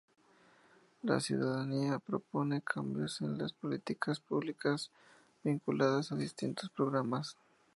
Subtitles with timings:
[1.03, 4.89] La ciudadanía propone cambios en las políticas públicas
[5.43, 7.37] vinculadas a distintos programas.